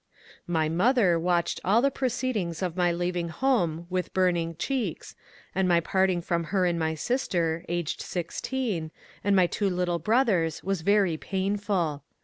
My 0.47 0.67
mother 0.67 1.19
watched 1.19 1.61
all 1.63 1.79
the 1.79 1.91
proceed 1.91 2.35
ings 2.35 2.63
of 2.63 2.75
my 2.75 2.91
leaving 2.91 3.29
home 3.29 3.85
with 3.87 4.15
burning 4.15 4.55
cheeks, 4.55 5.15
and 5.53 5.67
my 5.67 5.79
parting 5.79 6.23
from 6.23 6.45
her 6.45 6.65
and 6.65 6.79
my 6.79 6.95
sister, 6.95 7.63
aged 7.69 8.01
sixteen, 8.01 8.89
and 9.23 9.35
my 9.35 9.45
two 9.45 9.69
little 9.69 9.99
bro 9.99 10.23
thers 10.23 10.63
was 10.63 10.81
very 10.81 11.17
painful. 11.17 12.01